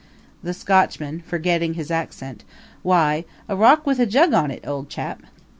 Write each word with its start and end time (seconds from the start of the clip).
THE 0.41 0.55
SCOTCHMAN 0.55 1.21
(forgetting 1.27 1.75
his 1.75 1.91
accent) 1.91 2.43
Why, 2.81 3.23
a 3.47 3.55
rock 3.55 3.85
with 3.85 3.99
a 3.99 4.07
jug 4.07 4.33
on 4.33 4.49
it, 4.49 4.65
old 4.65 4.89
chap. 4.89 5.21